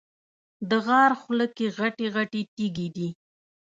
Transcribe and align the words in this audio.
د 0.69 0.71
غار 0.85 1.11
خوله 1.21 1.47
کې 1.55 1.65
غټې 1.77 2.07
غټې 2.15 2.41
تیږې 2.55 2.87
دي. 2.95 3.09